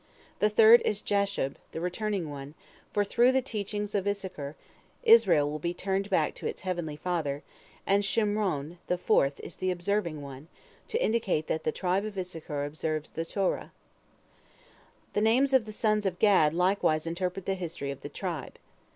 [0.39, 2.55] The third is Jashub, "the returning one,"
[2.91, 4.55] for through the teachings of Issachar
[5.03, 7.43] Israel will be turned back to its Heavenly Father;
[7.85, 10.47] and Shimron, the fourth, is "the observing one,"
[10.87, 13.71] to indicate that the tribe of Issachar observes the Torah.
[15.13, 18.57] The names of the sons of Gad likewise interpret the history of the tribe.